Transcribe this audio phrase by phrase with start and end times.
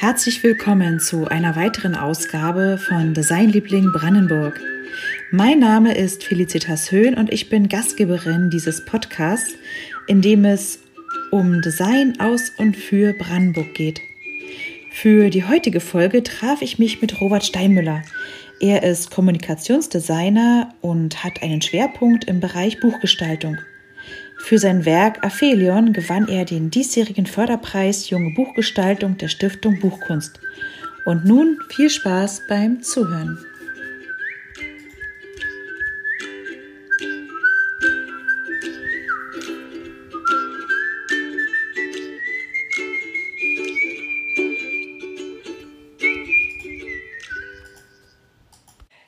[0.00, 4.58] Herzlich willkommen zu einer weiteren Ausgabe von Designliebling Brandenburg.
[5.30, 9.52] Mein Name ist Felicitas Höhn und ich bin Gastgeberin dieses Podcasts,
[10.06, 10.78] in dem es
[11.30, 14.00] um Design aus und für Brandenburg geht.
[14.90, 18.00] Für die heutige Folge traf ich mich mit Robert Steinmüller.
[18.58, 23.58] Er ist Kommunikationsdesigner und hat einen Schwerpunkt im Bereich Buchgestaltung.
[24.42, 30.40] Für sein Werk Aphelion gewann er den diesjährigen Förderpreis Junge Buchgestaltung der Stiftung Buchkunst.
[31.04, 33.38] Und nun viel Spaß beim Zuhören.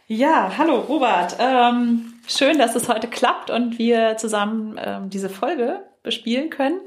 [0.07, 1.37] Ja, hallo Robert.
[1.41, 6.81] Ähm Schön, dass es heute klappt und wir zusammen ähm, diese Folge bespielen können.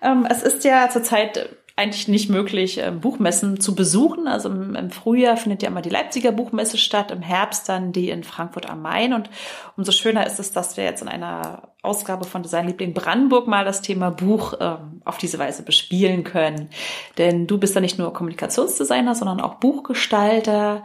[0.00, 4.28] Ähm, es ist ja zurzeit eigentlich nicht möglich, ähm, Buchmessen zu besuchen.
[4.28, 8.22] Also im, Frühjahr findet ja immer die Leipziger Buchmesse statt, im Herbst dann die in
[8.22, 9.12] Frankfurt am Main.
[9.12, 9.28] Und
[9.76, 13.82] umso schöner ist es, dass wir jetzt in einer Ausgabe von Designliebling Brandenburg mal das
[13.82, 16.70] Thema Buch ähm, auf diese Weise bespielen können.
[17.18, 20.84] Denn du bist ja nicht nur Kommunikationsdesigner, sondern auch Buchgestalter.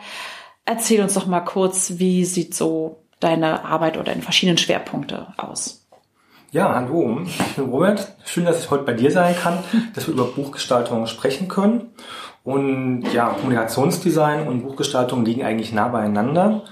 [0.66, 5.86] Erzähl uns doch mal kurz, wie sieht so deine Arbeit oder in verschiedenen Schwerpunkte aus?
[6.52, 8.16] Ja, hallo, ich bin Robert.
[8.26, 9.60] Schön, dass ich heute bei dir sein kann,
[9.94, 11.92] dass wir über Buchgestaltung sprechen können.
[12.44, 16.64] Und ja, Kommunikationsdesign und Buchgestaltung liegen eigentlich nah beieinander.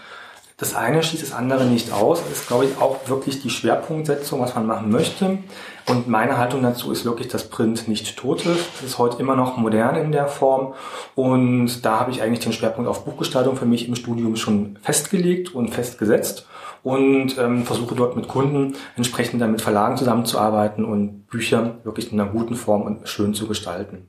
[0.57, 2.23] Das eine schließt das andere nicht aus.
[2.23, 5.39] Das ist, glaube ich, auch wirklich die Schwerpunktsetzung, was man machen möchte.
[5.87, 8.69] Und meine Haltung dazu ist wirklich, dass Print nicht tot ist.
[8.79, 10.73] Es ist heute immer noch modern in der Form.
[11.13, 15.53] Und da habe ich eigentlich den Schwerpunkt auf Buchgestaltung für mich im Studium schon festgelegt
[15.53, 16.47] und festgesetzt
[16.81, 22.19] und ähm, versuche dort mit Kunden entsprechend dann mit Verlagen zusammenzuarbeiten und Bücher wirklich in
[22.19, 24.07] einer guten Form und schön zu gestalten.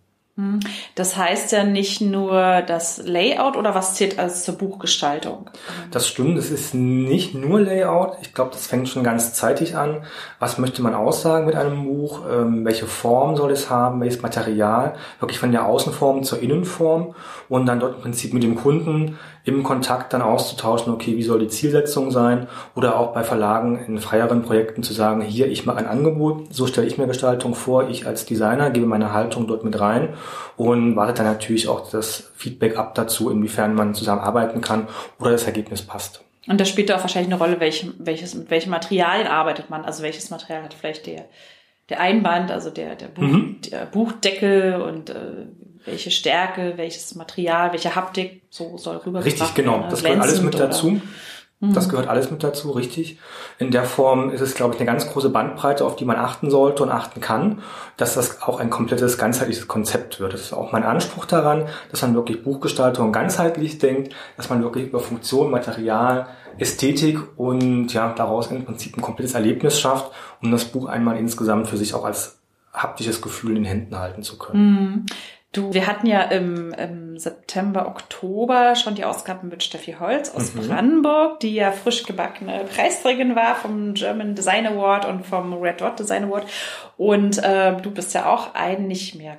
[0.94, 5.48] Das heißt ja nicht nur das Layout oder was zählt als zur Buchgestaltung?
[5.90, 8.18] Das stimmt, es ist nicht nur Layout.
[8.20, 10.04] Ich glaube, das fängt schon ganz zeitig an.
[10.38, 12.20] Was möchte man aussagen mit einem Buch?
[12.30, 14.02] Ähm, welche Form soll es haben?
[14.02, 14.96] Welches Material?
[15.20, 17.14] Wirklich von der Außenform zur Innenform
[17.48, 21.38] und dann dort im Prinzip mit dem Kunden im Kontakt dann auszutauschen, okay, wie soll
[21.38, 22.48] die Zielsetzung sein?
[22.74, 26.66] Oder auch bei Verlagen in freieren Projekten zu sagen, hier, ich mache ein Angebot, so
[26.66, 30.14] stelle ich mir Gestaltung vor, ich als Designer gebe meine Haltung dort mit rein
[30.56, 34.88] und wartet dann natürlich auch das Feedback ab dazu, inwiefern man zusammenarbeiten kann
[35.18, 36.22] oder das Ergebnis passt.
[36.46, 40.02] Und da spielt auch wahrscheinlich eine Rolle, welch, welches, mit welchen Materialien arbeitet man, also
[40.02, 41.24] welches Material hat vielleicht der,
[41.88, 43.58] der Einband, also der, der, Buch, mhm.
[43.70, 45.46] der Buchdeckel und äh,
[45.84, 49.86] welche Stärke, welches Material, welche Haptik, so soll rüber Richtig, genau.
[49.88, 51.00] Das gehört alles mit dazu.
[51.60, 51.90] Das mhm.
[51.90, 53.18] gehört alles mit dazu, richtig.
[53.58, 56.50] In der Form ist es, glaube ich, eine ganz große Bandbreite, auf die man achten
[56.50, 57.62] sollte und achten kann,
[57.96, 60.34] dass das auch ein komplettes, ganzheitliches Konzept wird.
[60.34, 64.88] Das ist auch mein Anspruch daran, dass man wirklich Buchgestaltung ganzheitlich denkt, dass man wirklich
[64.88, 66.26] über Funktion, Material,
[66.58, 70.12] Ästhetik und ja, daraus im Prinzip ein komplettes Erlebnis schafft,
[70.42, 72.38] um das Buch einmal insgesamt für sich auch als
[72.74, 75.06] haptisches Gefühl in den Händen halten zu können.
[75.56, 80.52] Du, wir hatten ja im, im September, Oktober schon die Ausgaben mit Steffi Holz aus
[80.52, 80.68] mhm.
[80.68, 85.98] Brandenburg, die ja frisch gebackene Preisträgerin war vom German Design Award und vom Red Dot
[85.98, 86.46] Design Award.
[86.98, 89.38] Und äh, du bist ja auch ein nicht mehr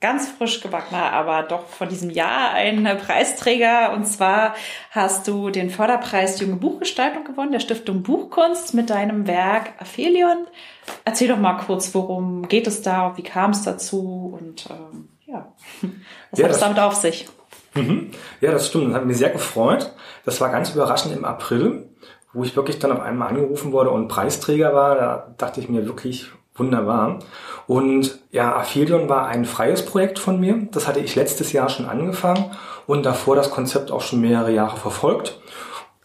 [0.00, 3.92] ganz frisch gebackener, aber doch von diesem Jahr ein Preisträger.
[3.92, 4.56] Und zwar
[4.90, 10.48] hast du den Förderpreis Junge Buchgestaltung gewonnen, der Stiftung Buchkunst mit deinem Werk Aphelion.
[11.04, 15.52] Erzähl doch mal kurz, worum geht es da, wie kam es dazu und ähm, ja,
[16.30, 17.28] was ja, hat es damit auf sich?
[17.74, 18.10] Mhm.
[18.40, 18.88] Ja, das stimmt.
[18.88, 19.92] Das hat mich sehr gefreut.
[20.24, 21.88] Das war ganz überraschend im April,
[22.32, 24.94] wo ich wirklich dann auf einmal angerufen wurde und Preisträger war.
[24.96, 27.20] Da dachte ich mir wirklich wunderbar.
[27.66, 30.68] Und ja, Aphelion war ein freies Projekt von mir.
[30.70, 32.50] Das hatte ich letztes Jahr schon angefangen
[32.86, 35.40] und davor das Konzept auch schon mehrere Jahre verfolgt.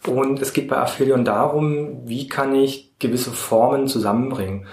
[0.06, 4.66] Und es geht bei Aphelion darum, wie kann ich gewisse Formen zusammenbringen.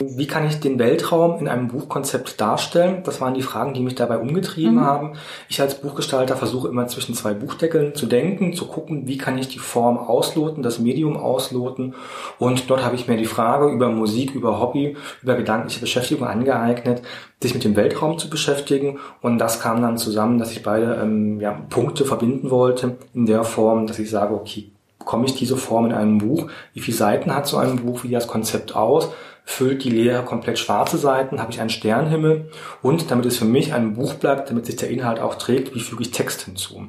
[0.00, 3.02] Wie kann ich den Weltraum in einem Buchkonzept darstellen?
[3.04, 4.84] Das waren die Fragen, die mich dabei umgetrieben mhm.
[4.84, 5.12] haben.
[5.48, 9.48] Ich als Buchgestalter versuche immer zwischen zwei Buchdeckeln zu denken, zu gucken, wie kann ich
[9.48, 11.94] die Form ausloten, das Medium ausloten.
[12.38, 17.02] Und dort habe ich mir die Frage über Musik, über Hobby, über gedankliche Beschäftigung angeeignet,
[17.42, 18.98] sich mit dem Weltraum zu beschäftigen.
[19.20, 23.42] Und das kam dann zusammen, dass ich beide ähm, ja, Punkte verbinden wollte in der
[23.42, 26.50] Form, dass ich sage, okay, bekomme ich diese Form in einem Buch?
[26.74, 28.04] Wie viele Seiten hat so ein Buch?
[28.04, 29.08] Wie sieht das Konzept aus?
[29.48, 32.50] Füllt die leer komplett schwarze Seiten, habe ich einen Sternhimmel
[32.82, 35.80] und damit es für mich ein Buch bleibt, damit sich der Inhalt auch trägt, wie
[35.80, 36.86] füge ich Text hinzu.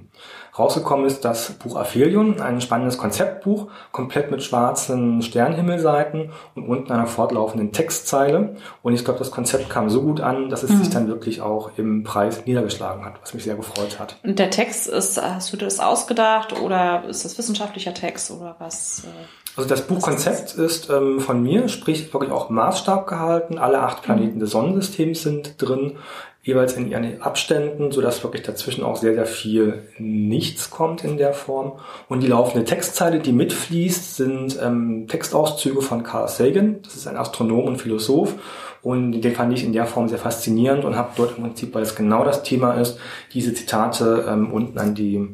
[0.58, 7.08] Rausgekommen ist das Buch Aphelion, ein spannendes Konzeptbuch, komplett mit schwarzen Sternhimmelseiten und unten einer
[7.08, 8.56] fortlaufenden Textzeile.
[8.82, 10.78] Und ich glaube, das Konzept kam so gut an, dass es mhm.
[10.78, 14.18] sich dann wirklich auch im Preis niedergeschlagen hat, was mich sehr gefreut hat.
[14.24, 19.04] Und der Text ist, hast du das ausgedacht oder ist das wissenschaftlicher Text oder was?
[19.06, 19.08] Äh,
[19.56, 23.58] also das Buchkonzept ist ähm, von mir, sprich wirklich auch Maßstab gehalten.
[23.58, 24.40] Alle acht Planeten mhm.
[24.40, 25.98] des Sonnensystems sind drin
[26.42, 31.18] jeweils in ihren Abständen, so dass wirklich dazwischen auch sehr, sehr viel nichts kommt in
[31.18, 31.74] der Form.
[32.08, 36.82] Und die laufende Textzeile, die mitfließt, sind ähm, Textauszüge von Carl Sagan.
[36.84, 38.36] Das ist ein Astronom und Philosoph.
[38.82, 41.84] Und den fand ich in der Form sehr faszinierend und habe dort im Prinzip, weil
[41.84, 42.98] es genau das Thema ist,
[43.34, 45.28] diese Zitate ähm, unten an die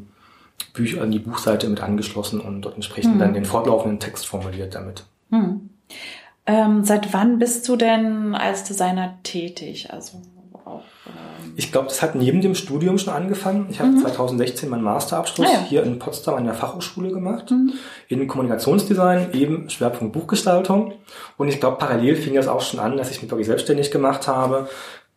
[0.74, 3.20] Bücher, an die Buchseite mit angeschlossen und dort entsprechend hm.
[3.20, 5.04] dann den fortlaufenden Text formuliert damit.
[5.30, 5.70] Hm.
[6.48, 9.92] Ähm, seit wann bist du denn als Designer tätig?
[9.92, 10.22] Also
[11.58, 13.68] ich glaube, das hat neben dem Studium schon angefangen.
[13.70, 14.02] Ich habe mhm.
[14.02, 15.60] 2016 meinen Masterabschluss ah, ja.
[15.60, 17.52] hier in Potsdam an der Fachhochschule gemacht.
[17.52, 17.74] Mhm.
[18.10, 20.94] In Kommunikationsdesign, eben Schwerpunkt Buchgestaltung.
[21.38, 24.28] Und ich glaube, parallel fing das auch schon an, dass ich mich wirklich selbstständig gemacht
[24.28, 24.68] habe,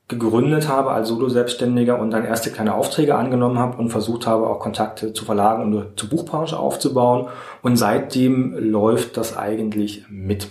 [0.07, 4.61] gegründet habe als Solo-Selbstständiger und dann erste kleine Aufträge angenommen habe und versucht habe, auch
[4.61, 7.29] Kontakte zu Verlagen und zur Buchbranche aufzubauen.
[7.63, 10.49] Und seitdem läuft das eigentlich mit.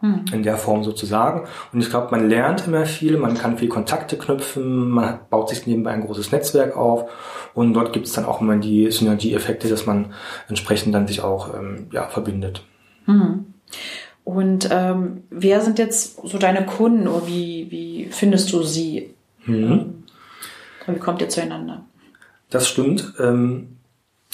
[0.00, 0.24] Hm.
[0.32, 1.48] In der Form sozusagen.
[1.72, 5.66] Und ich glaube, man lernt immer viel, man kann viel Kontakte knüpfen, man baut sich
[5.66, 7.10] nebenbei ein großes Netzwerk auf
[7.54, 10.12] und dort gibt es dann auch immer die Synergieeffekte, dass man
[10.48, 12.62] entsprechend dann sich auch ähm, ja, verbindet.
[13.06, 13.46] Hm.
[14.22, 19.14] Und ähm, wer sind jetzt so deine Kunden oder wie, wie findest du sie?
[19.46, 20.04] Mhm.
[20.86, 21.84] wie kommt ihr zueinander?
[22.50, 23.14] Das stimmt.
[23.18, 23.78] Ähm,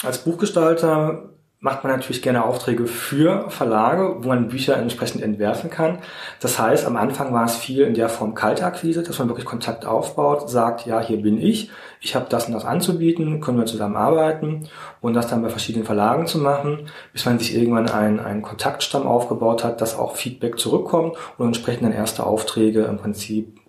[0.03, 1.29] als Buchgestalter
[1.65, 5.97] macht man natürlich gerne Aufträge für Verlage, wo man Bücher entsprechend entwerfen kann.
[6.39, 9.83] Das heißt, am Anfang war es viel in der Form Kaltakquise, dass man wirklich Kontakt
[9.83, 11.71] aufbaut, sagt, ja, hier bin ich,
[12.01, 14.69] ich habe das und das anzubieten, können wir zusammen arbeiten
[15.01, 19.07] und das dann bei verschiedenen Verlagen zu machen, bis man sich irgendwann einen, einen Kontaktstamm
[19.07, 23.59] aufgebaut hat, dass auch Feedback zurückkommt und entsprechend dann erste Aufträge im Prinzip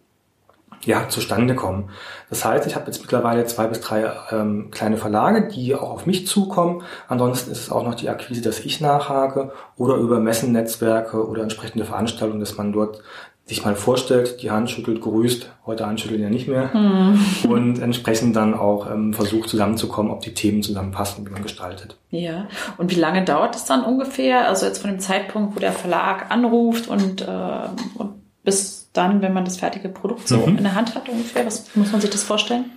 [0.86, 1.90] ja, zustande kommen.
[2.30, 6.06] Das heißt, ich habe jetzt mittlerweile zwei bis drei ähm, kleine Verlage, die auch auf
[6.06, 6.82] mich zukommen.
[7.08, 11.84] Ansonsten ist es auch noch die Akquise, dass ich nachhake oder über Messennetzwerke oder entsprechende
[11.84, 13.02] Veranstaltungen, dass man dort
[13.46, 17.18] sich mal vorstellt, die Hand schüttelt, grüßt, heute Handschütteln ja nicht mehr hm.
[17.48, 21.96] und entsprechend dann auch ähm, versucht zusammenzukommen, ob die Themen zusammenpassen, wie man gestaltet.
[22.10, 24.48] Ja, und wie lange dauert es dann ungefähr?
[24.48, 27.68] Also jetzt von dem Zeitpunkt, wo der Verlag anruft und, äh,
[27.98, 28.15] und
[28.46, 30.58] bis dann, wenn man das fertige Produkt so mhm.
[30.58, 31.44] in der Hand hat ungefähr?
[31.44, 32.70] Was muss man sich das vorstellen?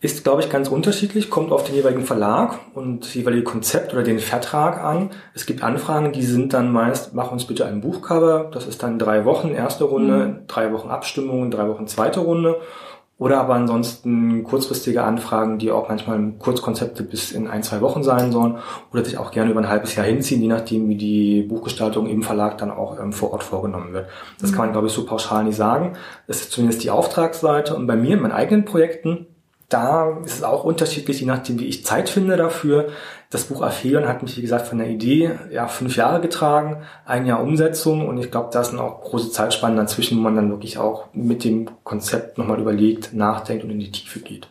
[0.00, 4.02] Ist, glaube ich, ganz unterschiedlich, kommt auf den jeweiligen Verlag und das jeweilige Konzept oder
[4.02, 5.10] den Vertrag an.
[5.34, 8.50] Es gibt Anfragen, die sind dann meist, mach uns bitte ein Buchcover.
[8.52, 10.46] Das ist dann drei Wochen erste Runde, mhm.
[10.46, 12.56] drei Wochen Abstimmung, drei Wochen zweite Runde.
[13.16, 18.32] Oder aber ansonsten kurzfristige Anfragen, die auch manchmal Kurzkonzepte bis in ein, zwei Wochen sein
[18.32, 18.58] sollen
[18.92, 22.24] oder sich auch gerne über ein halbes Jahr hinziehen, je nachdem, wie die Buchgestaltung im
[22.24, 24.08] Verlag dann auch ähm, vor Ort vorgenommen wird.
[24.40, 24.54] Das mhm.
[24.56, 25.92] kann man, glaube ich, so pauschal nicht sagen.
[26.26, 27.76] Das ist zumindest die Auftragsseite.
[27.76, 29.26] Und bei mir, in meinen eigenen Projekten,
[29.68, 32.88] da ist es auch unterschiedlich, je nachdem, wie ich Zeit finde dafür.
[33.30, 37.26] Das Buch Aphelion hat mich, wie gesagt, von der Idee ja fünf Jahre getragen, ein
[37.26, 40.78] Jahr Umsetzung und ich glaube, da sind auch große Zeitspannen dazwischen, wo man dann wirklich
[40.78, 44.48] auch mit dem Konzept nochmal überlegt, nachdenkt und in die Tiefe geht.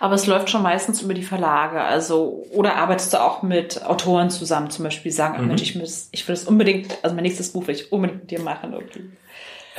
[0.00, 4.30] Aber es läuft schon meistens über die Verlage, also oder arbeitest du auch mit Autoren
[4.30, 5.48] zusammen, zum Beispiel sagen, mhm.
[5.48, 8.30] Mensch, ich, muss, ich will das unbedingt, also mein nächstes Buch will ich unbedingt mit
[8.30, 8.72] dir machen.
[8.72, 9.10] Irgendwie.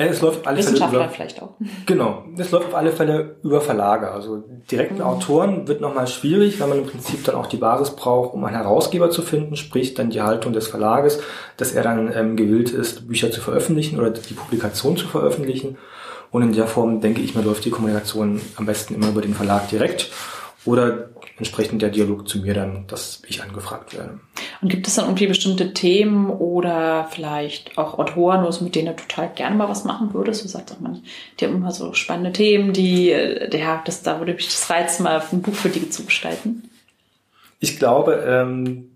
[0.08, 1.50] Es läuft auf alle Wissenschaftler Fälle über, vielleicht auch.
[1.86, 4.10] Genau, es läuft auf alle Fälle über Verlage.
[4.10, 5.02] Also direkten mhm.
[5.02, 8.56] Autoren wird nochmal schwierig, weil man im Prinzip dann auch die Basis braucht, um einen
[8.56, 11.20] Herausgeber zu finden, sprich dann die Haltung des Verlages,
[11.58, 15.76] dass er dann ähm, gewillt ist, Bücher zu veröffentlichen oder die Publikation zu veröffentlichen.
[16.30, 19.34] Und in der Form, denke ich mir, läuft die Kommunikation am besten immer über den
[19.34, 20.10] Verlag direkt
[20.64, 21.08] oder
[21.38, 24.20] entsprechend der Dialog zu mir dann, dass ich angefragt werde.
[24.60, 29.30] Und gibt es dann irgendwie bestimmte Themen oder vielleicht auch Autoren, mit denen du total
[29.34, 30.44] gerne mal was machen würdest?
[30.44, 31.02] Du sagst auch man,
[31.38, 35.04] die haben immer so spannende Themen, die, äh, ja, das, da würde mich das reizen,
[35.04, 36.70] mal ein Buch für die zu gestalten.
[37.58, 38.90] Ich glaube, ähm,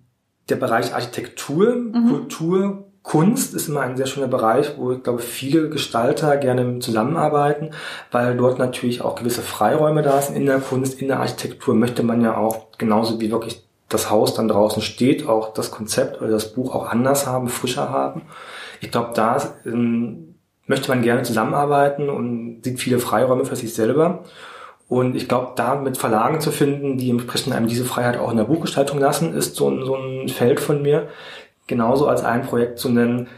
[0.50, 2.08] der Bereich Architektur, mhm.
[2.08, 7.70] Kultur, Kunst ist immer ein sehr schöner Bereich, wo ich glaube viele Gestalter gerne zusammenarbeiten,
[8.10, 10.36] weil dort natürlich auch gewisse Freiräume da sind.
[10.36, 14.34] In der Kunst, in der Architektur möchte man ja auch genauso wie wirklich das Haus
[14.34, 18.22] dann draußen steht, auch das Konzept oder das Buch auch anders haben, frischer haben.
[18.80, 24.24] Ich glaube, da ähm, möchte man gerne zusammenarbeiten und sieht viele Freiräume für sich selber.
[24.88, 28.36] Und ich glaube, da mit Verlagen zu finden, die entsprechend einem diese Freiheit auch in
[28.38, 31.08] der Buchgestaltung lassen, ist so so ein Feld von mir,
[31.66, 33.28] genauso als ein Projekt zu nennen,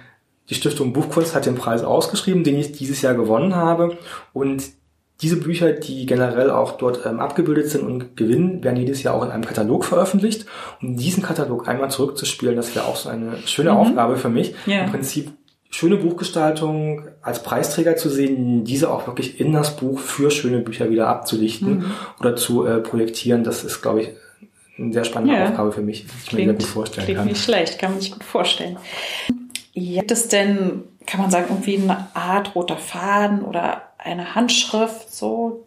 [0.48, 3.98] Die Stiftung Buchkunst hat den Preis ausgeschrieben, den ich dieses Jahr gewonnen habe.
[4.32, 4.62] Und
[5.20, 9.24] diese Bücher, die generell auch dort ähm, abgebildet sind und gewinnen, werden jedes Jahr auch
[9.24, 10.46] in einem Katalog veröffentlicht.
[10.80, 13.76] Und diesen Katalog einmal zurückzuspielen, das wäre auch so eine schöne mhm.
[13.78, 14.54] Aufgabe für mich.
[14.66, 14.84] Ja.
[14.84, 15.32] Im Prinzip
[15.70, 20.90] schöne Buchgestaltung als Preisträger zu sehen, diese auch wirklich in das Buch für schöne Bücher
[20.90, 21.84] wieder abzulichten mhm.
[22.20, 24.08] oder zu äh, projektieren, das ist, glaube ich,
[24.78, 25.48] eine sehr spannende ja.
[25.48, 27.26] Aufgabe für mich, die ich klingt, mir gut vorstellen klingt kann.
[27.26, 28.76] Klingt nicht schlecht, kann man sich gut vorstellen.
[29.74, 35.64] Gibt es denn, kann man sagen, irgendwie eine Art roter Faden oder eine Handschrift, so,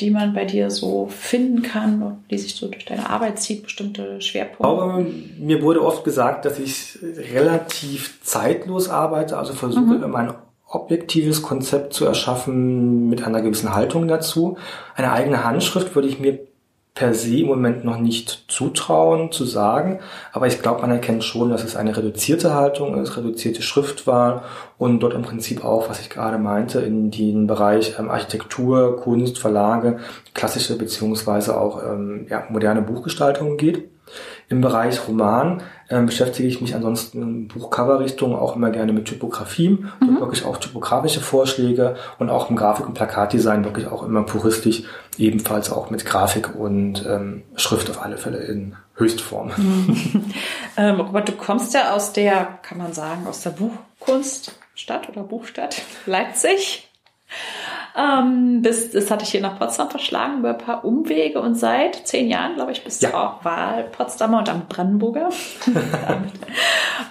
[0.00, 4.20] die man bei dir so finden kann, die sich so durch deine Arbeit zieht, bestimmte
[4.20, 4.66] Schwerpunkte?
[4.66, 10.02] Ich glaube, mir wurde oft gesagt, dass ich relativ zeitlos arbeite, also versuche mhm.
[10.02, 10.34] immer ein
[10.66, 14.56] objektives Konzept zu erschaffen mit einer gewissen Haltung dazu.
[14.96, 16.40] Eine eigene Handschrift würde ich mir
[16.94, 19.98] per se im Moment noch nicht zutrauen zu sagen,
[20.32, 24.42] aber ich glaube, man erkennt schon, dass es eine reduzierte Haltung ist, reduzierte Schriftwahl
[24.78, 29.38] und dort im Prinzip auch, was ich gerade meinte, in den Bereich ähm, Architektur, Kunst,
[29.38, 29.98] Verlage,
[30.34, 33.90] klassische beziehungsweise auch ähm, ja, moderne Buchgestaltung geht.
[34.48, 39.70] Im Bereich Roman ähm, beschäftige ich mich ansonsten in Buchcover-Richtung auch immer gerne mit Typografie,
[40.00, 40.20] mhm.
[40.20, 44.84] wirklich auch typografische Vorschläge und auch im Grafik- und Plakatdesign wirklich auch immer puristisch,
[45.18, 49.52] ebenfalls auch mit Grafik und ähm, Schrift auf alle Fälle in Höchstform.
[49.56, 50.24] Mhm.
[50.76, 55.82] ähm, Robert, du kommst ja aus der, kann man sagen, aus der Buchkunststadt oder Buchstadt
[56.06, 56.88] Leipzig.
[57.96, 62.06] Ähm, bis, das hatte ich hier nach Potsdam verschlagen über ein paar Umwege und seit
[62.08, 63.10] zehn Jahren, glaube ich, bist ja.
[63.10, 65.30] du auch Wahl-Potsdamer und am Brandenburger.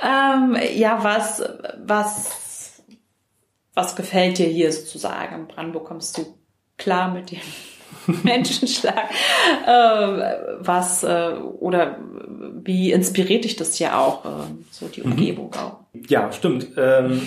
[0.04, 1.42] ähm, ja, was,
[1.86, 2.84] was,
[3.74, 5.36] was gefällt dir hier sozusagen?
[5.36, 6.38] In Brandenburg kommst du
[6.78, 7.40] klar mit dem
[8.24, 9.10] Menschenschlag.
[9.66, 10.22] Ähm,
[10.60, 11.98] was äh, oder
[12.62, 14.30] wie inspiriert dich das ja auch, äh,
[14.70, 15.12] so die mhm.
[15.12, 15.60] Umgebung mhm.
[15.60, 15.80] auch?
[16.10, 16.68] Ja, stimmt.
[16.76, 17.22] Ähm,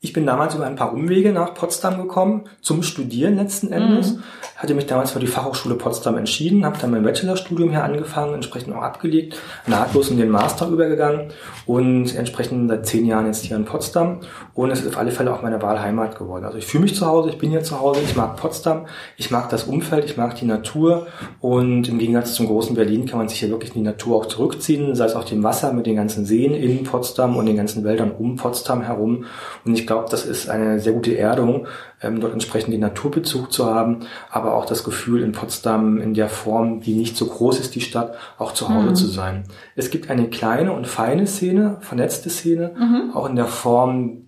[0.00, 4.14] ich bin damals über ein paar Umwege nach Potsdam gekommen, zum Studieren letzten Endes.
[4.14, 4.22] Mhm.
[4.56, 8.74] Hatte mich damals für die Fachhochschule Potsdam entschieden, habe dann mein Bachelorstudium hier angefangen, entsprechend
[8.74, 11.32] auch abgelegt, nahtlos in den Master übergegangen
[11.64, 14.20] und entsprechend seit zehn Jahren jetzt hier in Potsdam.
[14.54, 16.44] Und es ist auf alle Fälle auch meine Wahlheimat geworden.
[16.44, 18.86] Also ich fühle mich zu Hause, ich bin hier zu Hause, ich mag Potsdam,
[19.16, 21.06] ich mag das Umfeld, ich mag die Natur
[21.40, 24.26] und im Gegensatz zum großen Berlin kann man sich hier wirklich in die Natur auch
[24.26, 27.82] zurückziehen, sei es auch dem Wasser mit den ganzen Seen in Potsdam und den ganzen
[27.82, 29.24] Wäldern um Potsdam herum.
[29.64, 31.66] Und ich glaube, glaube, das ist eine sehr gute Erdung,
[32.02, 34.00] ähm, dort entsprechend den Naturbezug zu haben,
[34.30, 37.80] aber auch das Gefühl, in Potsdam in der Form, die nicht so groß ist, die
[37.80, 38.94] Stadt, auch zu Hause mhm.
[38.94, 39.44] zu sein.
[39.74, 43.12] Es gibt eine kleine und feine Szene, vernetzte Szene, mhm.
[43.14, 44.26] auch in der Form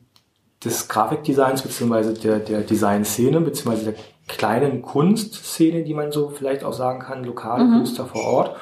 [0.64, 3.94] des Grafikdesigns beziehungsweise der, der Designszene beziehungsweise der
[4.26, 7.72] kleinen Kunstszene, die man so vielleicht auch sagen kann, lokale mhm.
[7.74, 8.56] Künstler vor Ort.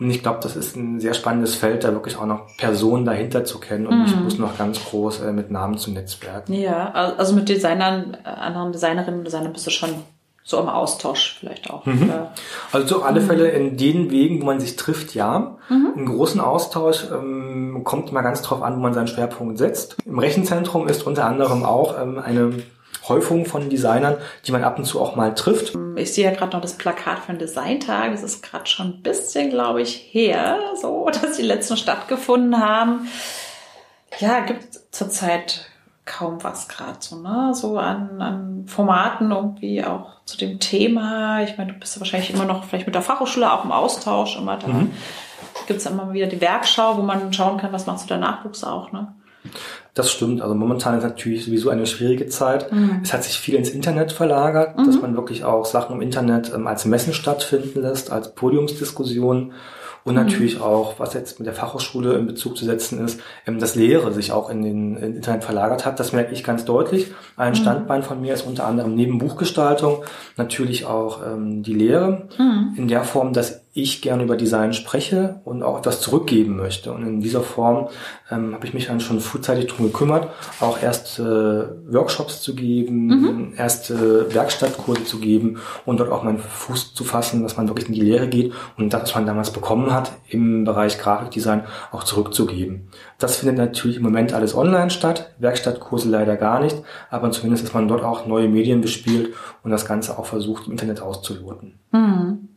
[0.00, 3.44] Und ich glaube, das ist ein sehr spannendes Feld, da wirklich auch noch Personen dahinter
[3.44, 4.02] zu kennen und mhm.
[4.04, 6.52] nicht bloß noch ganz groß äh, mit Namen zu netzwerken.
[6.52, 9.90] Ja, also mit Designern, äh, anderen Designerinnen und Designern bist du schon
[10.44, 11.84] so im Austausch vielleicht auch.
[11.84, 12.10] Mhm.
[12.72, 13.26] Also auf alle mhm.
[13.26, 15.58] Fälle in den Wegen, wo man sich trifft, ja.
[15.68, 15.92] Mhm.
[15.94, 19.96] Im großen Austausch ähm, kommt immer ganz drauf an, wo man seinen Schwerpunkt setzt.
[20.06, 22.54] Im Rechenzentrum ist unter anderem auch ähm, eine
[23.08, 25.76] Häufung von Designern, die man ab und zu auch mal trifft.
[25.96, 28.12] Ich sehe ja gerade noch das Plakat für den Designtag.
[28.12, 33.08] Das ist gerade schon ein bisschen, glaube ich, her, so, dass die letzten stattgefunden haben.
[34.18, 35.66] Ja, gibt zurzeit
[36.04, 37.52] kaum was gerade so, ne?
[37.54, 41.42] So an, an Formaten irgendwie auch zu dem Thema.
[41.42, 44.36] Ich meine, du bist ja wahrscheinlich immer noch vielleicht mit der Fachhochschule auch im Austausch.
[44.36, 44.90] Immer da mhm.
[45.66, 48.64] gibt es immer wieder die Werkschau, wo man schauen kann, was machst du der Nachwuchs
[48.64, 49.14] auch, ne?
[49.94, 50.42] Das stimmt.
[50.42, 52.70] Also momentan ist natürlich sowieso eine schwierige Zeit.
[52.70, 53.00] Mhm.
[53.02, 54.86] Es hat sich viel ins Internet verlagert, mhm.
[54.86, 59.52] dass man wirklich auch Sachen im Internet ähm, als Messen stattfinden lässt, als Podiumsdiskussionen.
[60.04, 60.20] Und mhm.
[60.20, 64.12] natürlich auch, was jetzt mit der Fachhochschule in Bezug zu setzen ist, ähm, dass Lehre
[64.12, 65.98] sich auch in den in Internet verlagert hat.
[65.98, 67.12] Das merke ich ganz deutlich.
[67.36, 67.56] Ein mhm.
[67.56, 70.04] Standbein von mir ist unter anderem neben Buchgestaltung
[70.36, 72.28] natürlich auch ähm, die Lehre.
[72.38, 72.74] Mhm.
[72.76, 76.92] In der Form, dass ich gerne über Design spreche und auch etwas zurückgeben möchte.
[76.92, 77.88] Und in dieser Form
[78.30, 80.28] ähm, habe ich mich dann schon frühzeitig drum gekümmert,
[80.60, 83.54] auch erst äh, Workshops zu geben, mhm.
[83.56, 87.94] erste Werkstattkurse zu geben und dort auch meinen Fuß zu fassen, dass man wirklich in
[87.94, 92.88] die Lehre geht und das, was man damals bekommen hat im Bereich Grafikdesign, auch zurückzugeben.
[93.18, 96.76] Das findet natürlich im Moment alles online statt, Werkstattkurse leider gar nicht,
[97.10, 100.72] aber zumindest ist man dort auch neue Medien bespielt und das Ganze auch versucht im
[100.72, 101.78] Internet auszuloten.
[101.92, 102.47] Mhm.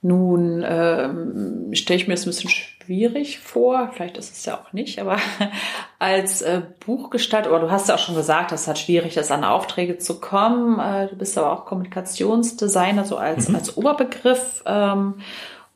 [0.00, 4.72] Nun ähm, stelle ich mir das ein bisschen schwierig vor, vielleicht ist es ja auch
[4.72, 5.18] nicht, aber
[5.98, 9.32] als äh, Buchgestalt, oder du hast ja auch schon gesagt, dass es halt schwierig ist,
[9.32, 10.78] an Aufträge zu kommen.
[10.78, 13.56] Äh, du bist aber auch Kommunikationsdesigner, so als, mhm.
[13.56, 14.62] als Oberbegriff.
[14.66, 15.14] Ähm,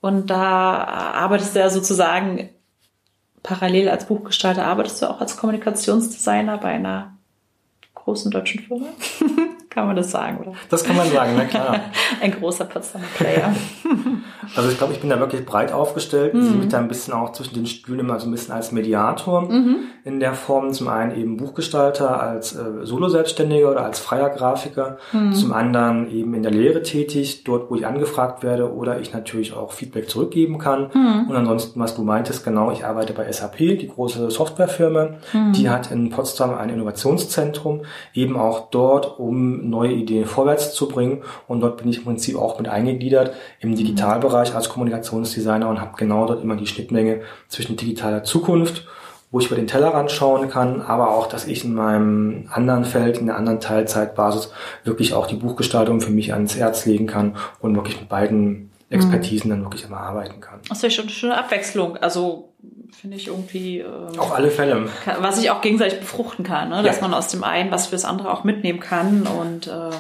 [0.00, 2.48] und da arbeitest du ja sozusagen
[3.42, 7.16] parallel als Buchgestalter arbeitest du auch als Kommunikationsdesigner bei einer
[7.94, 8.86] großen deutschen Firma.
[9.72, 10.52] kann man das sagen, oder?
[10.68, 11.80] Das kann man sagen, na klar.
[12.20, 13.54] Ein großer Potsdamer Player.
[14.54, 16.34] also ich glaube, ich bin da wirklich breit aufgestellt.
[16.34, 16.40] Mhm.
[16.40, 18.72] Ich sehe mich da ein bisschen auch zwischen den Stühlen immer so ein bisschen als
[18.72, 19.76] Mediator mhm.
[20.04, 20.72] in der Form.
[20.72, 24.98] Zum einen eben Buchgestalter als äh, Solo-Selbstständiger oder als freier Grafiker.
[25.12, 25.32] Mhm.
[25.32, 29.54] Zum anderen eben in der Lehre tätig, dort wo ich angefragt werde oder ich natürlich
[29.54, 30.90] auch Feedback zurückgeben kann.
[30.92, 31.30] Mhm.
[31.30, 35.10] Und ansonsten, was du meintest, genau, ich arbeite bei SAP, die große Softwarefirma.
[35.32, 35.52] Mhm.
[35.54, 37.82] Die hat in Potsdam ein Innovationszentrum,
[38.12, 41.22] eben auch dort, um neue Ideen vorwärts zu bringen.
[41.48, 45.92] Und dort bin ich im Prinzip auch mit eingegliedert im Digitalbereich als Kommunikationsdesigner und habe
[45.96, 48.84] genau dort immer die Schnittmenge zwischen digitaler Zukunft
[49.32, 53.16] wo ich über den Tellerrand schauen kann, aber auch, dass ich in meinem anderen Feld,
[53.16, 54.52] in der anderen Teilzeitbasis
[54.84, 59.48] wirklich auch die Buchgestaltung für mich ans Herz legen kann und wirklich mit beiden Expertisen
[59.48, 60.60] dann wirklich immer arbeiten kann.
[60.68, 61.96] Das ist ja schon eine schöne Abwechslung.
[61.96, 62.52] Also
[62.92, 63.78] finde ich irgendwie.
[63.78, 64.90] Ähm, Auf alle Fälle.
[65.20, 66.82] was sich auch gegenseitig befruchten kann, ne?
[66.82, 67.02] dass ja.
[67.02, 69.66] man aus dem einen was fürs andere auch mitnehmen kann und.
[69.66, 69.90] Äh,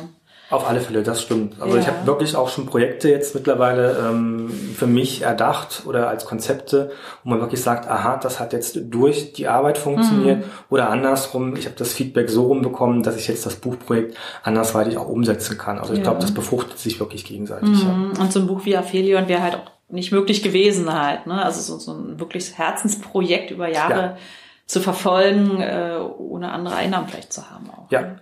[0.52, 1.60] auf alle Fälle, das stimmt.
[1.60, 1.82] Also ja.
[1.82, 6.90] ich habe wirklich auch schon Projekte jetzt mittlerweile ähm, für mich erdacht oder als Konzepte,
[7.24, 10.50] wo man wirklich sagt, aha, das hat jetzt durch die Arbeit funktioniert mhm.
[10.68, 15.08] oder andersrum, ich habe das Feedback so rumbekommen, dass ich jetzt das Buchprojekt andersweitig auch
[15.08, 15.78] umsetzen kann.
[15.78, 16.04] Also ich ja.
[16.04, 17.70] glaube, das befruchtet sich wirklich gegenseitig.
[17.70, 18.12] Mhm.
[18.14, 18.20] Ja.
[18.20, 21.26] Und so ein Buch wie Aphelion wäre halt auch nicht möglich gewesen halt.
[21.26, 21.42] Ne?
[21.42, 24.16] Also so, so ein wirkliches Herzensprojekt über Jahre ja.
[24.66, 27.70] zu verfolgen, äh, ohne andere Einnahmen vielleicht zu haben.
[27.70, 28.00] Auch, ja.
[28.02, 28.20] Ne?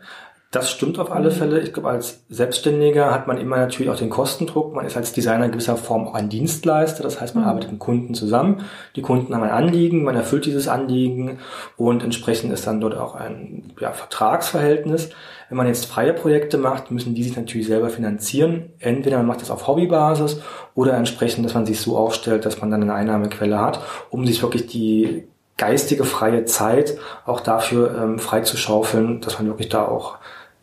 [0.52, 1.60] Das stimmt auf alle Fälle.
[1.60, 4.74] Ich glaube, als Selbstständiger hat man immer natürlich auch den Kostendruck.
[4.74, 7.04] Man ist als Designer in gewisser Form auch ein Dienstleister.
[7.04, 7.50] Das heißt, man mhm.
[7.50, 8.64] arbeitet mit Kunden zusammen.
[8.96, 11.38] Die Kunden haben ein Anliegen, man erfüllt dieses Anliegen
[11.76, 15.10] und entsprechend ist dann dort auch ein ja, Vertragsverhältnis.
[15.50, 18.70] Wenn man jetzt freie Projekte macht, müssen die sich natürlich selber finanzieren.
[18.80, 20.40] Entweder man macht das auf Hobbybasis
[20.74, 23.80] oder entsprechend, dass man sich so aufstellt, dass man dann eine Einnahmequelle hat,
[24.10, 29.46] um sich wirklich die geistige freie Zeit auch dafür ähm, frei zu schaufeln, dass man
[29.46, 30.18] wirklich da auch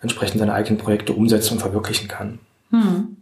[0.08, 2.40] entsprechend seine eigenen Projekte umsetzen und verwirklichen kann.
[2.72, 3.18] Hm.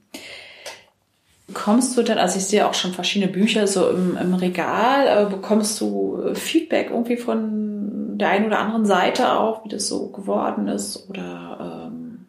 [1.48, 5.30] Bekommst du denn, also ich sehe auch schon verschiedene Bücher so im, im Regal, äh,
[5.30, 10.68] bekommst du Feedback irgendwie von der einen oder anderen Seite auch, wie das so geworden
[10.68, 11.08] ist?
[11.10, 12.26] Oder ähm,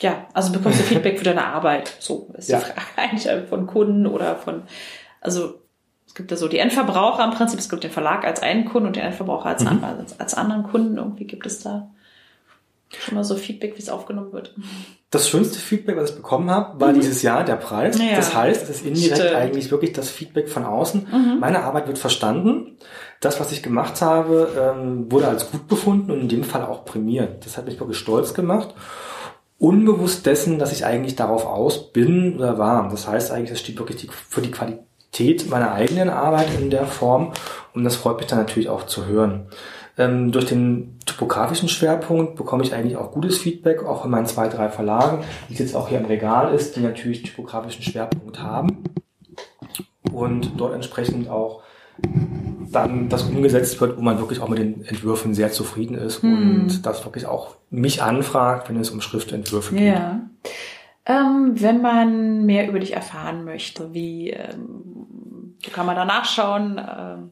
[0.00, 1.96] ja, also bekommst du Feedback für deine Arbeit?
[1.98, 2.58] So ist ja.
[2.58, 4.62] die Frage eigentlich äh, von Kunden oder von,
[5.20, 5.60] also
[6.06, 8.86] es gibt ja so die Endverbraucher im Prinzip, es gibt den Verlag als einen Kunden
[8.86, 9.82] und den Endverbraucher als, mhm.
[9.82, 10.96] als, als anderen Kunden.
[10.96, 11.90] Irgendwie gibt es da
[12.90, 14.54] schon mal so Feedback, wie es aufgenommen wird.
[15.10, 16.96] Das schönste Feedback, was ich bekommen habe, war mhm.
[16.96, 17.98] dieses Jahr der Preis.
[17.98, 18.16] Ja.
[18.16, 19.34] Das heißt, es ist indirekt Stimmt.
[19.34, 21.06] eigentlich wirklich das Feedback von außen.
[21.10, 21.38] Mhm.
[21.38, 22.78] Meine Arbeit wird verstanden.
[23.20, 26.84] Das, was ich gemacht habe, ähm, wurde als gut befunden und in dem Fall auch
[26.84, 27.46] prämiert.
[27.46, 28.74] Das hat mich wirklich stolz gemacht.
[29.58, 32.88] Unbewusst dessen, dass ich eigentlich darauf aus bin oder war.
[32.90, 37.32] Das heißt eigentlich, das steht wirklich für die Qualität meiner eigenen Arbeit in der Form.
[37.72, 39.46] Und das freut mich dann natürlich auch zu hören.
[39.96, 44.48] Ähm, durch den typografischen Schwerpunkt bekomme ich eigentlich auch gutes Feedback, auch in meinen zwei,
[44.48, 48.84] drei Verlagen, die jetzt auch hier im Regal ist, die natürlich typografischen Schwerpunkt haben
[50.12, 51.62] und dort entsprechend auch
[52.72, 56.32] dann das umgesetzt wird, wo man wirklich auch mit den Entwürfen sehr zufrieden ist hm.
[56.64, 59.94] und das wirklich auch mich anfragt, wenn es um Schriftentwürfe geht.
[59.94, 60.20] Ja.
[61.06, 66.78] Ähm, wenn man mehr über dich erfahren möchte, wie ähm, kann man da nachschauen?
[66.78, 67.30] Ähm,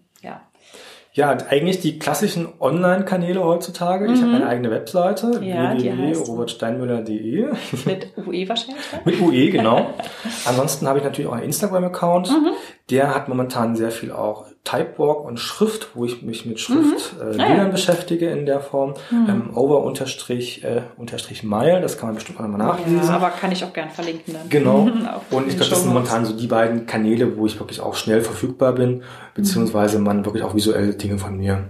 [1.13, 1.37] ja.
[1.49, 4.09] Eigentlich die klassischen Online-Kanäle heutzutage.
[4.09, 4.15] Mhm.
[4.15, 7.49] Ich habe eine eigene Webseite, ja, www.robertsteinmüller.de.
[7.87, 8.85] Mit UE wahrscheinlich?
[9.05, 9.95] Mit UE, genau.
[10.47, 12.31] Ansonsten habe ich natürlich auch einen Instagram-Account.
[12.31, 12.53] Mhm.
[12.91, 17.41] Der hat momentan sehr viel auch Typewalk und Schrift, wo ich mich mit Schriftbildern mhm.
[17.41, 17.69] äh, ah, ja.
[17.69, 18.95] beschäftige in der Form.
[19.11, 19.27] Mhm.
[19.29, 23.03] Ähm, over unterstrich, äh, unterstrich Mile, das kann man bestimmt auch nochmal nachlesen.
[23.03, 24.49] Ja, aber kann ich auch gern verlinken dann.
[24.49, 24.89] Genau.
[25.31, 28.21] und ich glaube, das sind momentan so die beiden Kanäle, wo ich wirklich auch schnell
[28.21, 29.03] verfügbar bin,
[29.35, 31.65] beziehungsweise man wirklich auch visuelle Dinge von mir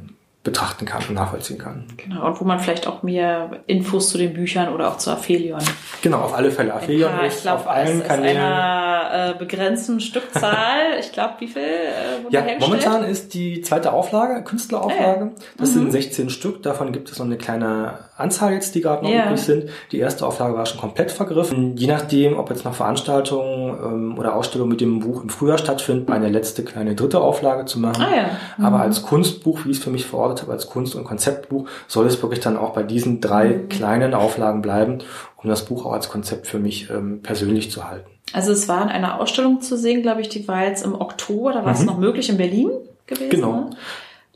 [0.44, 1.84] betrachten kann und nachvollziehen kann.
[1.96, 5.60] Genau, und wo man vielleicht auch mehr Infos zu den Büchern oder auch zu Aphelion.
[6.02, 6.74] Genau, auf alle Fälle.
[6.74, 8.36] Aphelion paar, ist glaub, auf allen Kanälen.
[8.38, 10.78] einer äh, begrenzten Stückzahl.
[11.00, 15.26] ich glaube, wie viel äh, Ja, momentan ist die zweite Auflage, Künstlerauflage.
[15.26, 15.30] Ja.
[15.58, 15.80] Das mhm.
[15.80, 16.62] sind 16 Stück.
[16.62, 19.26] Davon gibt es noch eine kleine Anzahl jetzt, die gerade noch ja.
[19.26, 19.70] übrig sind.
[19.90, 21.76] Die erste Auflage war schon komplett vergriffen.
[21.76, 26.12] Je nachdem, ob jetzt noch Veranstaltungen ähm, oder Ausstellungen mit dem Buch im Frühjahr stattfinden,
[26.12, 28.02] eine letzte kleine dritte Auflage zu machen.
[28.02, 28.26] Ah, ja.
[28.56, 28.64] mhm.
[28.64, 32.20] Aber als Kunstbuch, wie es für mich verortet habe, als Kunst- und Konzeptbuch, soll es
[32.22, 33.68] wirklich dann auch bei diesen drei mhm.
[33.68, 34.98] kleinen Auflagen bleiben,
[35.36, 38.10] um das Buch auch als Konzept für mich ähm, persönlich zu halten.
[38.32, 41.52] Also es war in einer Ausstellung zu sehen, glaube ich, die war jetzt im Oktober,
[41.52, 41.80] da war mhm.
[41.80, 42.70] es noch möglich in Berlin
[43.06, 43.30] gewesen.
[43.30, 43.52] Genau.
[43.52, 43.70] Ne?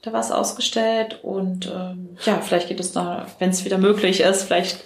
[0.02, 4.20] Da war es ausgestellt und ähm, ja, vielleicht geht es da, wenn es wieder möglich
[4.20, 4.84] ist, vielleicht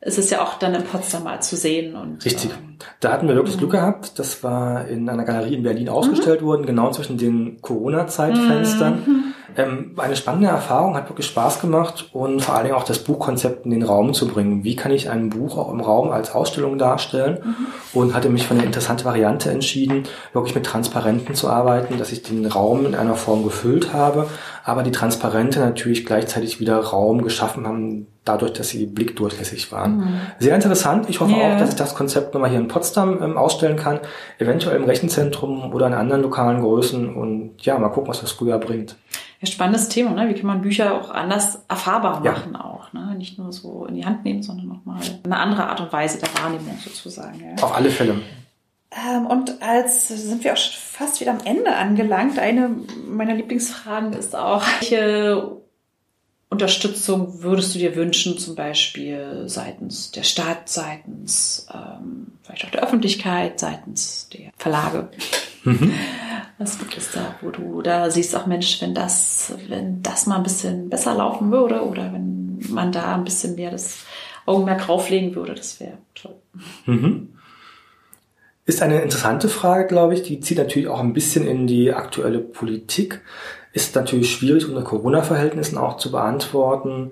[0.00, 1.94] ist es ja auch dann in Potsdam mal zu sehen.
[1.94, 2.50] Und, Richtig.
[2.50, 4.18] Ähm, da hatten wir wirklich Glück gehabt.
[4.18, 6.46] Das war in einer Galerie in Berlin ausgestellt mhm.
[6.46, 9.34] worden, genau zwischen den Corona-Zeitfenstern.
[9.56, 13.64] Ähm, eine spannende Erfahrung, hat wirklich Spaß gemacht und vor allen Dingen auch das Buchkonzept
[13.64, 14.64] in den Raum zu bringen.
[14.64, 17.38] Wie kann ich ein Buch auch im Raum als Ausstellung darstellen?
[17.42, 17.66] Mhm.
[17.92, 22.22] Und hatte mich für eine interessante Variante entschieden, wirklich mit Transparenten zu arbeiten, dass ich
[22.22, 24.26] den Raum in einer Form gefüllt habe,
[24.70, 29.96] aber die Transparente natürlich gleichzeitig wieder Raum geschaffen haben, dadurch, dass sie blickdurchlässig waren.
[29.96, 30.20] Mhm.
[30.38, 31.08] Sehr interessant.
[31.08, 31.54] Ich hoffe yeah.
[31.54, 33.98] auch, dass ich das Konzept nochmal hier in Potsdam ähm, ausstellen kann,
[34.38, 38.58] eventuell im Rechenzentrum oder in anderen lokalen Größen und ja, mal gucken, was das früher
[38.58, 38.96] bringt.
[39.40, 40.28] Ja, spannendes Thema, ne?
[40.28, 42.64] Wie kann man Bücher auch anders erfahrbar machen ja.
[42.64, 43.14] auch, ne?
[43.16, 46.28] Nicht nur so in die Hand nehmen, sondern nochmal eine andere Art und Weise der
[46.40, 47.40] Wahrnehmung sozusagen.
[47.40, 47.64] Ja?
[47.64, 48.16] Auf alle Fälle.
[48.92, 52.38] Ähm, und als sind wir auch fast wieder am Ende angelangt.
[52.38, 52.70] Eine
[53.06, 55.60] meiner Lieblingsfragen ist auch, welche
[56.48, 62.82] Unterstützung würdest du dir wünschen, zum Beispiel seitens der Stadt, seitens ähm, vielleicht auch der
[62.82, 65.08] Öffentlichkeit, seitens der Verlage?
[65.62, 65.92] Mhm.
[66.58, 70.36] Was gibt es da, wo du da siehst, auch Mensch, wenn das, wenn das mal
[70.36, 74.00] ein bisschen besser laufen würde oder wenn man da ein bisschen mehr das
[74.44, 76.34] Augenmerk drauflegen würde, das wäre toll.
[76.86, 77.34] Mhm.
[78.70, 80.22] Ist eine interessante Frage, glaube ich.
[80.22, 83.20] Die zieht natürlich auch ein bisschen in die aktuelle Politik.
[83.72, 87.10] Ist natürlich schwierig unter Corona-Verhältnissen auch zu beantworten.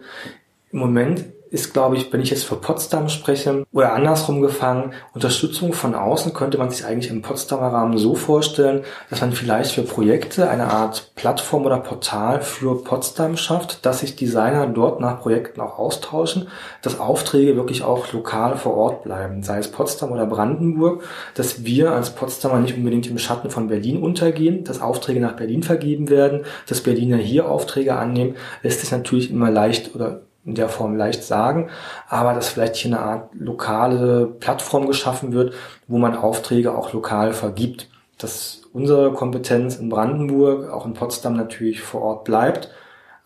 [0.70, 5.72] Im Moment ist, glaube ich, wenn ich jetzt für Potsdam spreche oder andersrum gefangen, Unterstützung
[5.72, 9.82] von außen könnte man sich eigentlich im Potsdamer Rahmen so vorstellen, dass man vielleicht für
[9.82, 15.60] Projekte eine Art Plattform oder Portal für Potsdam schafft, dass sich Designer dort nach Projekten
[15.60, 16.48] auch austauschen,
[16.82, 21.02] dass Aufträge wirklich auch lokal vor Ort bleiben, sei es Potsdam oder Brandenburg,
[21.34, 25.62] dass wir als Potsdamer nicht unbedingt im Schatten von Berlin untergehen, dass Aufträge nach Berlin
[25.62, 30.68] vergeben werden, dass Berliner hier Aufträge annehmen, lässt sich natürlich immer leicht oder in der
[30.68, 31.68] Form leicht sagen,
[32.08, 35.54] aber dass vielleicht hier eine Art lokale Plattform geschaffen wird,
[35.86, 37.88] wo man Aufträge auch lokal vergibt.
[38.16, 42.70] Dass unsere Kompetenz in Brandenburg, auch in Potsdam natürlich vor Ort bleibt.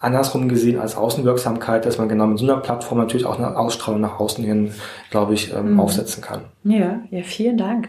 [0.02, 4.00] Andersrum gesehen als Außenwirksamkeit, dass man genau mit so einer Plattform natürlich auch eine Ausstrahlung
[4.00, 4.74] nach außen hin,
[5.10, 5.80] glaube ich, ähm, mhm.
[5.80, 6.42] aufsetzen kann.
[6.64, 7.88] Ja, ja, vielen Dank.